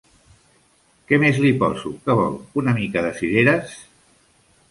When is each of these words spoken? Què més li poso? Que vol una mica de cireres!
Què 1.11 1.19
més 1.23 1.41
li 1.43 1.51
poso? 1.65 1.91
Que 2.07 2.15
vol 2.21 2.39
una 2.61 2.75
mica 2.79 3.03
de 3.09 3.11
cireres! 3.21 3.77